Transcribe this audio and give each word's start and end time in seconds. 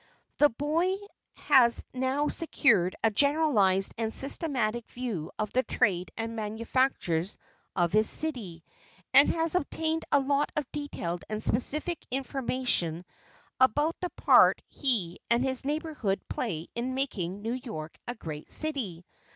The 0.39 0.49
boy 0.49 0.95
has 1.35 1.83
now 1.93 2.27
secured 2.27 2.95
a 3.03 3.11
generalised 3.11 3.93
and 3.99 4.11
systematic 4.11 4.89
view 4.89 5.29
of 5.37 5.53
the 5.53 5.61
trade 5.61 6.09
and 6.17 6.35
manufactures 6.35 7.37
of 7.75 7.91
his 7.91 8.09
city 8.09 8.63
and 9.13 9.29
has 9.29 9.53
obtained 9.53 10.03
a 10.11 10.19
lot 10.19 10.51
of 10.55 10.65
detailed 10.71 11.23
and 11.29 11.43
specific 11.43 12.03
information 12.09 13.05
about 13.59 13.95
the 14.01 14.09
part 14.09 14.63
he 14.69 15.19
and 15.29 15.43
his 15.43 15.65
neighborhood 15.65 16.19
play 16.27 16.65
in 16.73 16.95
making 16.95 17.43
New 17.43 17.59
York 17.63 17.95
a 18.07 18.15
great 18.15 18.51
city. 18.51 19.05